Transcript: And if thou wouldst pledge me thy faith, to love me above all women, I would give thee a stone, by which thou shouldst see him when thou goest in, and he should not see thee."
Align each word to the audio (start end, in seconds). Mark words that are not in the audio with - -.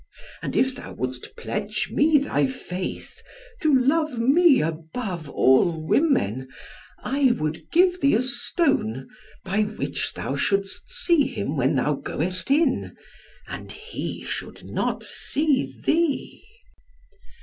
And 0.41 0.55
if 0.55 0.73
thou 0.75 0.93
wouldst 0.93 1.35
pledge 1.37 1.89
me 1.91 2.17
thy 2.17 2.47
faith, 2.47 3.21
to 3.61 3.71
love 3.71 4.17
me 4.17 4.59
above 4.59 5.29
all 5.29 5.79
women, 5.79 6.47
I 7.03 7.33
would 7.33 7.69
give 7.71 8.01
thee 8.01 8.15
a 8.15 8.21
stone, 8.23 9.07
by 9.43 9.61
which 9.61 10.13
thou 10.13 10.35
shouldst 10.35 10.89
see 10.89 11.27
him 11.27 11.55
when 11.55 11.75
thou 11.75 11.93
goest 11.93 12.49
in, 12.49 12.95
and 13.47 13.71
he 13.71 14.23
should 14.23 14.63
not 14.65 15.03
see 15.03 15.71
thee." 15.85 16.43